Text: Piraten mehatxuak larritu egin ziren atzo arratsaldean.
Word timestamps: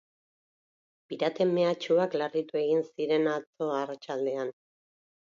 Piraten 1.11 1.51
mehatxuak 1.57 2.17
larritu 2.21 2.57
egin 2.61 2.81
ziren 2.87 3.27
atzo 3.33 3.67
arratsaldean. 3.81 4.51